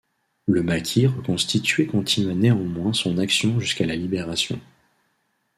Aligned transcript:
Le 0.47 0.63
maquis 0.63 1.05
reconstitué 1.05 1.85
continua 1.85 2.33
néanmoins 2.33 2.91
son 2.91 3.19
action 3.19 3.59
jusqu'à 3.59 3.85
la 3.85 3.95
Libération. 3.95 4.59